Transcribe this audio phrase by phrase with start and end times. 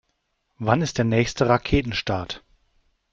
[0.57, 2.43] Wann ist der nächste Raketenstart?